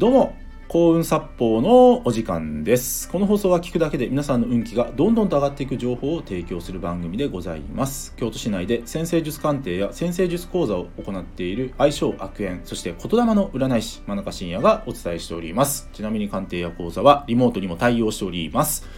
[0.00, 0.34] どうも
[0.68, 3.06] 幸運殺法のお時間です。
[3.10, 8.14] この放送は聞くだけで皆さんの運気がどんどんと上がっていく情報を提供する番組でございます。
[8.16, 15.90] 京都市内で先生術鑑定や先生術講座を行っている相性悪縁そして言霊の占い師真中信也がお伝えしております。
[15.92, 18.88] ちなみに鑑定や講座はリモートにも対応しております。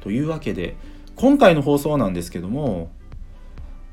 [0.00, 0.74] というわけで
[1.16, 2.90] 今回の放送なんですけども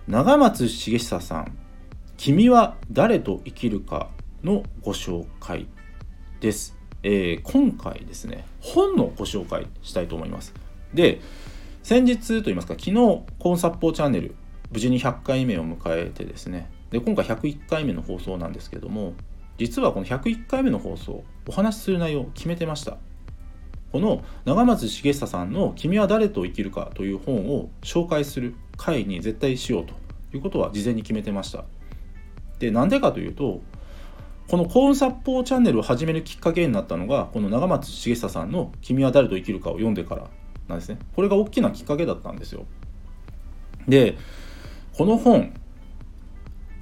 [0.07, 1.57] 長松茂久さん
[2.15, 4.11] 「君は誰と生きるか」
[4.45, 5.67] のご紹介。
[6.43, 6.75] です。
[7.03, 10.53] えー、今回ですね本のご紹介したいと思います。
[10.93, 11.21] で
[11.83, 14.35] 先日といいますか昨日コーンサッポーチャンネル
[14.69, 19.13] 無事に100回目を迎えてですねで今回101回目の放送なんですけども
[19.57, 22.97] 実はこの101回目の放送お話しする内容を決めてました。
[23.93, 29.93] この長松茂久さんの「君は誰と生きるか」という本を紹介する回に絶対しようと
[30.35, 31.63] いうことは事前に決めてました。
[32.59, 33.61] でなんでかというと
[34.49, 40.29] この幸運殺法チャンネルを始めるきっかけになったのがこの長松茂久さんの「君は誰と生きるか」を読んでから
[40.67, 40.99] なんですね。
[41.15, 42.65] これが大きなきっかけだったんですよ。
[43.87, 44.17] で
[44.93, 45.53] この本、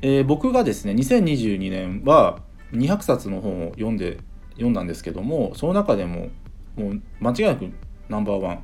[0.01, 2.39] えー、僕がですね2022年は
[2.73, 4.17] 200冊の本を読んで
[4.53, 6.29] 読んだんですけどもその中でも
[6.75, 7.69] もう間違いなく
[8.09, 8.63] ナンバーワン。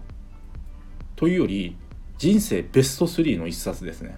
[1.15, 1.75] というより
[2.17, 4.17] 人生ベスト3の一冊ですね。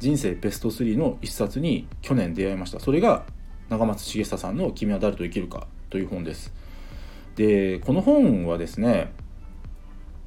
[0.00, 2.80] 人生ベスト3の一冊に去年出会いました。
[2.80, 3.24] それが
[3.68, 6.52] 長松茂久さんの「君は誰と生きるか」という本です。
[7.36, 9.12] でこの本はですね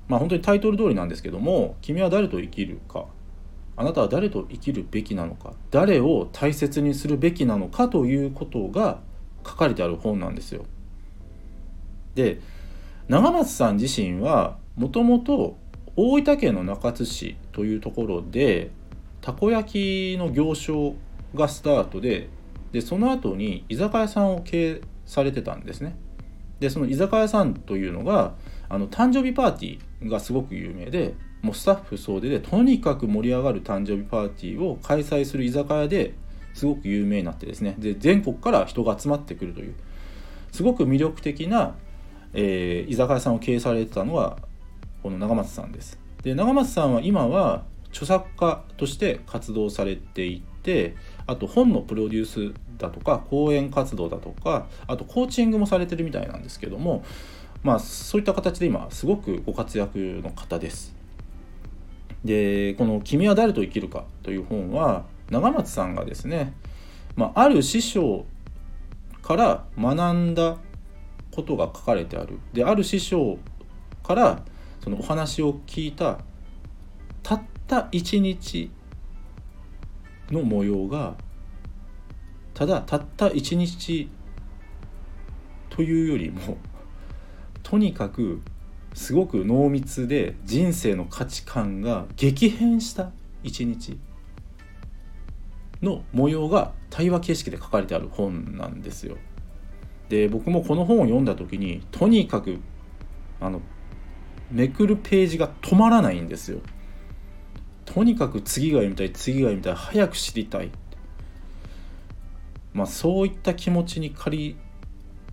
[0.08, 3.06] まあ本当にタイトル通りなんですけども「君は誰と生きるか」
[3.78, 9.02] あなたは誰と生きるべきなのか誰を大切にするべきなのかということが
[9.46, 10.66] 書かれてある本なんですよ。
[12.16, 12.40] で
[13.08, 15.58] 長松さん自身はもともと
[15.96, 18.72] 大分県の中津市というところで
[19.22, 20.96] たこ焼きの行商
[21.34, 22.30] がスタートで
[22.76, 25.96] でその後に居酒屋さんを経営されてたんですね。
[26.60, 28.34] でその居酒屋さんというのが
[28.68, 36.16] あの誕生日パーティーがすごく有名でもうスタッフ総出でとにかく盛り上がる誕生日パーティーを開催する居酒屋で
[36.54, 37.76] すごく有名になってですね。
[37.80, 39.76] で全国から人が集まってくるという
[40.52, 41.76] すごく魅力的な、
[42.34, 44.38] えー、居酒屋さんを経営されてたのは
[45.02, 45.98] この長松さんです。
[46.24, 47.64] で長松さんは今は
[47.96, 57.04] 著作家として活動されていてあと本のプロデュースだとか講演活動だとかあとコーチングもされてるみたいなんですけども
[57.64, 60.96] まあそういった形で今すごくご活躍の方です。
[62.24, 66.54] でこの「君は誰と生きるか」という本は長松さんがですね、
[67.16, 68.26] まあ、ある師匠
[69.22, 70.58] から学んだ
[71.32, 73.38] ことが書かれてあるである師匠
[74.04, 74.44] から
[74.84, 76.20] そのお話を聞いた
[77.24, 78.70] たった一日
[80.30, 81.16] の模様が
[82.56, 84.10] ただたった一日
[85.70, 86.58] というよりも
[87.62, 88.42] とにかく
[88.94, 93.12] すごく濃密で人生の価値観が激変した
[93.44, 94.00] 一日
[95.82, 99.18] の模様が対話形式で書かれてある本なんですよ。
[100.08, 102.60] で僕もこの本を読んだ時にとにかく
[103.42, 103.62] あの
[104.50, 106.60] めくるページが止まらないんですよ。
[107.84, 110.72] とにかく次が読みたい次が読みたい早く知りたい
[112.76, 114.58] まあ、そういった気持ちに駆り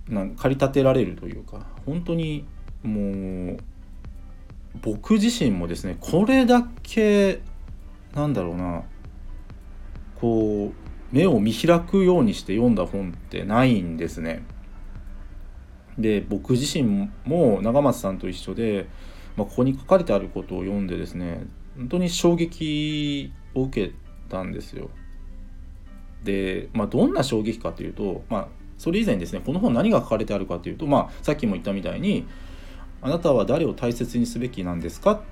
[0.08, 2.46] なん駆り立てられるというか本当に
[2.84, 3.58] もう
[4.80, 7.40] 僕自身もですねこれだけ
[8.14, 8.84] なんだろうな
[10.20, 14.44] こう目を見開くようにして読んだ本ってないんですね。
[15.98, 18.86] で僕自身も長松さんと一緒で、
[19.36, 21.44] まあ、ここに書かれてあることを読んでですね
[21.76, 23.94] 本当に衝撃を受け
[24.30, 24.90] たんですよ。
[26.24, 32.26] で、まあ、どんな衝撃かというと、まあ、それ以前ですねこの本何が書かれてあるかというと、まあ、さっきも言ったみたいに
[33.00, 35.22] あなたは誰を大切にすべきなんですか？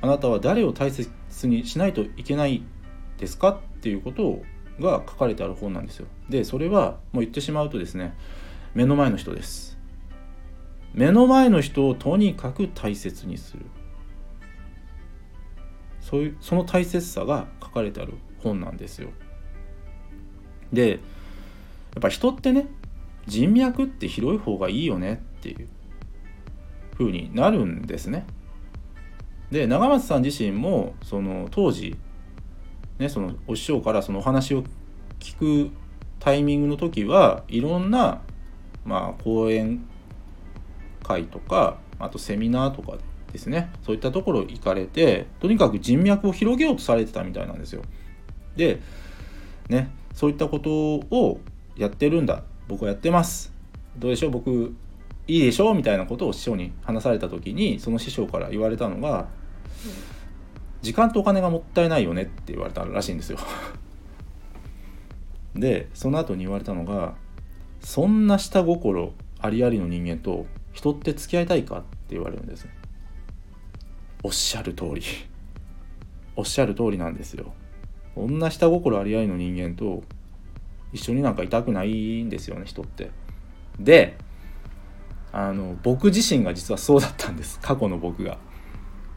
[0.00, 1.10] あなたは誰を大切
[1.44, 2.62] にしないといけない
[3.18, 3.50] ですか？
[3.50, 4.42] っていうこと
[4.80, 6.06] が書かれてある本なんですよ。
[6.28, 8.14] でそれはもう言ってしまうとですね
[8.74, 9.78] 目の前の人です。
[10.94, 13.66] 目の前の人をとにかく大切にする
[16.00, 19.10] そういうその大切さが書かれてある本なんですよ。
[20.72, 20.98] でやっ
[22.00, 22.66] ぱ人ってね
[23.26, 25.68] 人脈って広い方がいいよねっていう
[26.96, 28.26] 風になるんですね。
[29.50, 31.96] で長松さん自身もその当時
[32.98, 34.62] ねそのお師匠からそのお話を
[35.20, 35.70] 聞く
[36.20, 38.22] タイミングの時はいろんな
[38.84, 39.84] まあ講演
[41.02, 42.98] 会とかあとセミナーとか
[43.32, 47.82] ですねそういったところ行かれてとにかく人脈を広げようとされてたみたいなんですよ。
[48.58, 48.80] で
[49.68, 51.40] ねそういったことを
[51.76, 52.42] やってるんだ。
[52.66, 53.52] 僕はやってます。
[53.96, 54.30] どうでしょう？
[54.32, 54.74] 僕
[55.28, 55.70] いいでしょ？
[55.70, 59.28] うみたいなことを師匠に話された時にその師匠から言われたのが、
[60.82, 62.22] 時間とお金がもったいないよね？
[62.22, 63.38] って言われたらしいんですよ。
[65.54, 67.14] でその後に言われたのが
[67.80, 71.78] そんな下心ありありの人間と人って付き合いたいか？
[71.78, 72.66] って言われるんです
[74.24, 75.02] おっしゃる通り。
[76.34, 77.52] おっしゃる通りなんですよ。
[78.18, 80.02] こんな下心ありありの人間と
[80.92, 83.12] 一緒になんかいたくないんですよね人って。
[83.78, 84.18] で
[85.30, 87.60] あの僕自身が実はそうだったんです。
[87.62, 88.38] 過去の僕が。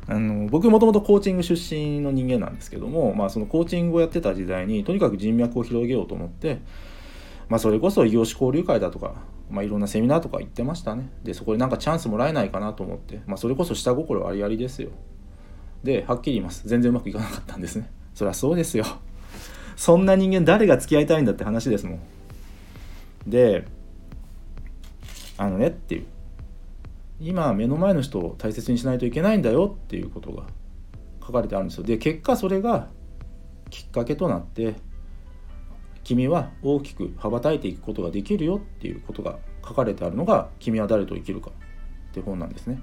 [0.08, 6.60] あの僕もともとコーチング出身の人間なんですけども、まあ、そのコーチングをやってた時代にとにかく人脈を広げようと思って、
[7.50, 9.16] まあ、それこそ異業種交流会だとか、
[9.50, 11.10] まあ、いろんなセミナーとか行ってましたね。
[11.24, 14.90] でそこでなんかチャンスもらえないかなと思って、まあ、それこそ下心ありありですよ。
[15.84, 16.68] ではっきり言います。
[16.68, 17.90] 全然うまくいかなかったんですね。
[18.14, 18.86] そりゃそうですよ。
[19.76, 22.00] そんな人間誰が付き合いたいんだって話ですもん。
[23.28, 23.66] で
[25.38, 26.06] あのねっていう。
[27.20, 30.48] 今目の前の人を大切にしないといけないんだよっていうことが
[31.26, 31.84] 書かれてあるんですよ。
[31.84, 32.88] で結果それが
[33.70, 34.76] きっかけとなって
[36.04, 41.52] 君は大きく羽ばたいていくことができるよっていうことが書かれてあるのが「君は誰と生きるか」
[42.10, 42.82] って本なんですね。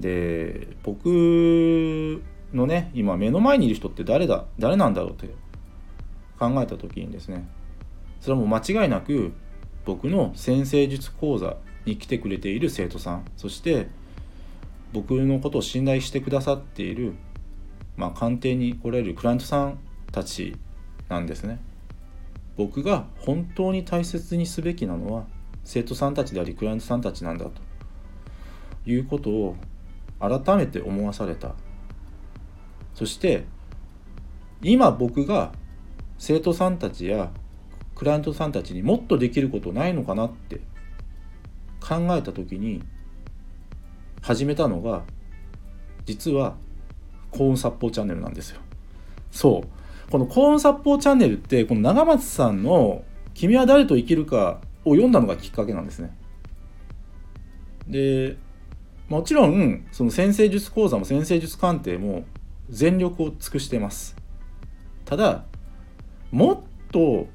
[0.00, 5.28] で僕のね今目の前にいる人って誰だ誰なんだろうって
[6.38, 7.48] 考えた時にですね
[8.20, 9.32] それはもう間違いなく
[9.84, 13.88] 僕の先生術講座に来てくれている生徒さんそして
[14.92, 17.14] 僕のことを信頼してくださっている、
[17.96, 19.78] まあ、鑑定に来られるクライアントさん
[20.12, 20.54] たち
[21.08, 21.60] なんですね。
[22.56, 25.24] 僕が本当に大切にすべきなのは
[25.64, 27.52] 生徒さんたちでありクライアントさんたちなんだと
[28.84, 29.56] いうことを
[30.20, 31.54] 改めて思わされた
[33.02, 33.42] そして
[34.62, 35.50] 今僕が
[36.18, 37.32] 生徒さんたちや
[37.96, 40.60] クライアントさんたちにもっとできることないのかなって
[41.80, 42.80] 考えた時に
[44.20, 45.02] 始めたのが
[46.04, 46.54] 実は
[47.32, 48.60] 幸運殺法チャンネルなんですよ。
[49.32, 53.02] そうこの幸運殺法チャンネルってこの長松さんの
[53.34, 56.16] 「君は誰と生きるか」を読んだのがきっかけなんですね。
[57.88, 58.36] で
[59.08, 62.26] もちろんその先生術講座も先生術鑑定も
[62.72, 64.16] 全力を尽くしてます
[65.04, 65.44] ただ
[66.30, 66.58] もっ
[66.90, 67.28] と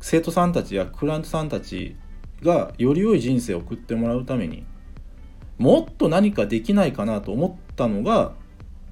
[0.00, 1.96] 生徒さんたちやクライアントさんたち
[2.42, 4.66] がより良い人生を送ってもらうために
[5.58, 8.32] もっと何かできないかなと思ったのが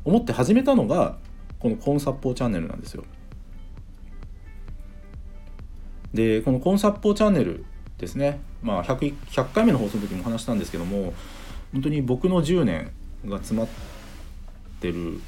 [0.05, 1.17] 思って始めたのが
[1.59, 3.05] このコンサッポーチャンネルなんですよ。
[6.15, 7.65] でこのコンサッポーチャンネル
[7.99, 11.13] ですね、まあ100、100, 回目の放送の時も話したんですけども
[11.73, 12.91] 本当に僕の10年
[13.27, 13.69] が詰まっ
[14.81, 15.21] てる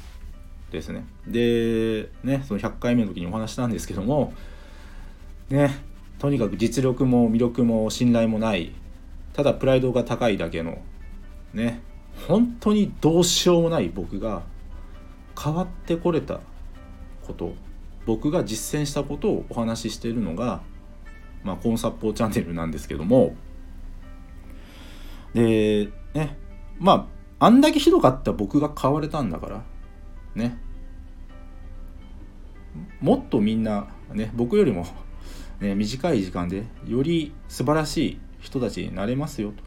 [0.73, 1.05] ですね。
[1.27, 4.33] でねその100回目の時にお話したんですけども
[5.49, 5.77] ね
[6.19, 8.73] とにかく実力も魅力も信頼もない
[9.33, 10.79] ただプライドが高いだけの
[11.53, 11.81] ね
[12.27, 14.43] 本当にどうしようもない僕が
[15.41, 16.39] 変わってこれた
[17.25, 17.53] こと
[18.05, 20.61] 僕が実践したことをお話ししているのが、
[21.43, 23.35] まあ、コンサッポーチャンネルなんですけども
[25.33, 26.37] でね
[26.79, 27.09] ま
[27.39, 29.63] ああんだけひどかった僕が変われたんだから
[30.35, 30.57] ね。
[33.01, 34.85] もっとみんなね僕よりも、
[35.59, 39.63] ね、短い時間でより素晴らしい人たちになれますよと。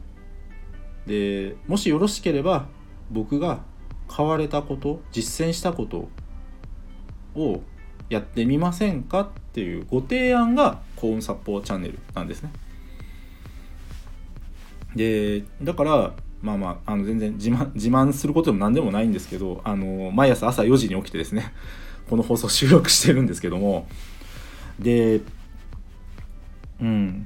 [1.07, 2.67] でもしよろしければ
[3.09, 3.61] 僕が
[4.13, 6.09] 変われたこと実践したこと
[7.35, 7.61] を
[8.09, 12.51] やってみませんかっていうご提案が幸運殺法チャンネルなんですね。
[14.95, 21.51] でだからまあまああの全然自慢自慢することでも何でもないんですけどあの毎朝朝4時に起きてですね
[22.09, 23.87] この放送収録してるんですけども。
[24.79, 25.21] で
[26.79, 27.25] うん。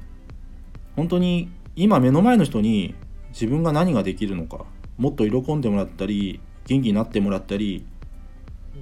[0.96, 2.94] 本当に今目の前の人に
[3.30, 4.64] 自分が何ができるのか
[4.98, 7.84] もっと喜んでもらったり元気になってもらったり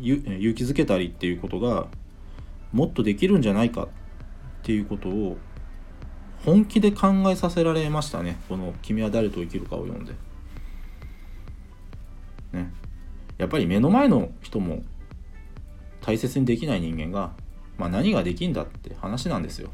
[0.00, 0.22] 勇
[0.54, 1.86] 気づけたりっていうことが
[2.72, 3.88] もっとできるんじゃないかっ
[4.62, 5.38] ていうことを
[6.44, 10.14] 本気で考えさせられましたねこの「君は誰と生きるか」を読んで。
[12.52, 12.72] ね、
[13.38, 14.82] やっぱり目の前の人も
[16.00, 17.32] 大切にできない人間が、
[17.78, 19.70] まあ、何ができんだって話なんですよ。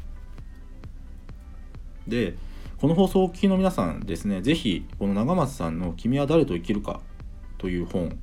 [2.07, 2.35] で
[2.77, 7.01] この放送をお聞きの皆さんですね是非この長松さんの「君は誰と生きるか」
[7.57, 8.19] という本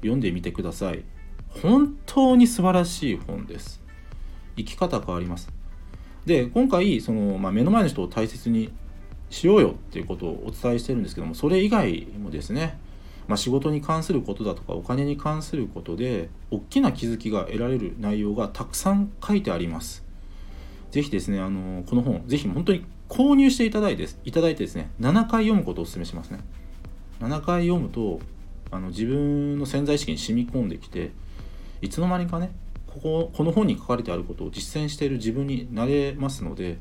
[0.00, 1.04] 読んでみてください。
[1.48, 3.82] 本当に素晴らしい本です。
[4.56, 5.57] 生き方変わります。
[6.28, 8.70] で今回その、まあ、目の前の人を大切に
[9.30, 12.78] しようよっていうことをお伝えしてるんですけどもそれ以外もですね、
[13.26, 20.04] まあ、仕事に関することだとかお金に関することで大きな気づきが得られる内容がたくさん書いてあります。
[20.90, 26.40] ぜひですねあのこの本ぜひ本当に購入していただいていただいてですね7回読むことをお勧めしますね。
[27.20, 28.20] 7回読むと
[28.70, 31.10] あの自分の潜在意識に染み込んできて
[31.80, 32.50] いつの間にかね
[32.92, 36.78] こここの本に書かれてあることを実践している自分になれますので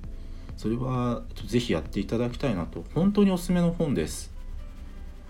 [0.58, 2.84] それはぜひやっていただきたいなと。
[2.96, 4.34] 本当におすすめの本です。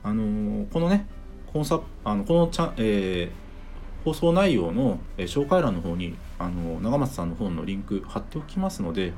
[0.02, 1.06] あのこのね
[1.52, 9.12] コンサあのこのチャ、えー、放送内容の、え、紹介欄の方にあの長松さんの本のリンク貼っておきますので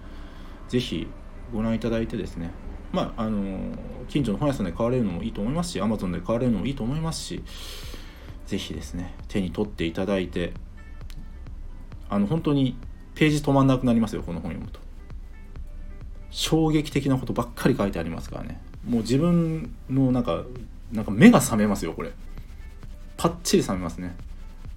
[0.67, 1.07] ぜひ
[1.53, 2.49] ご覧いただいてですね。
[2.91, 3.75] まああの
[4.07, 7.43] 近所の本屋さんで買われるのもいいと思いますし Amazon で買われるのもいいと思いますし
[8.47, 10.53] ぜひですね手に取っていただいて
[12.09, 12.77] あの本当に
[13.15, 14.79] ページ止まんなくなりますよこの本読むと。
[16.31, 18.61] 衝撃的なことばっかり書いてありますからね。
[18.87, 20.43] もう自分のなんか
[20.91, 22.11] なんか目が覚めますよこれ。
[23.17, 24.15] パッチリ覚めますね。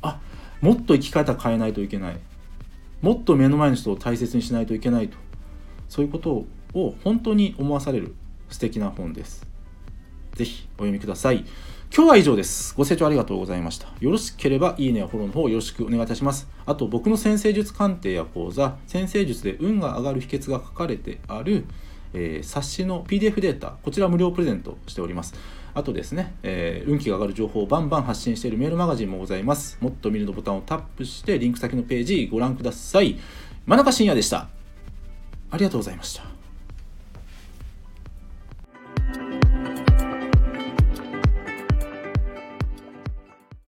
[0.02, 0.20] あ
[0.60, 2.18] もっと生き方変えないといけない。
[3.00, 5.16] もっと目の前の人を大切にしないといけないと。
[5.88, 8.14] そういうことを本当に思わされる
[8.48, 9.46] 素敵な本です。
[10.34, 11.44] 是非お読みください。
[11.94, 12.74] 今日は以上です。
[12.74, 13.86] ご清聴ありがとうございました。
[14.00, 16.48] よろしければいいねやフォローの方よろしくお願いいたします。
[16.64, 21.66] あと僕の先生術鑑定や講座、先生術で運が上がる秘訣が書かれてある、
[22.14, 25.34] えー、冊子の PDF データ、こちら無料プレゼントしております。
[25.74, 29.76] あとですね、えー、運気が上がる情報をバンバン発信しているメールマガジンもございます。
[29.82, 33.18] もっと見るのボタンをタップして、リンク先のページご覧ください。
[33.66, 34.48] 真中信也でした。
[35.50, 36.31] ありがとうございました。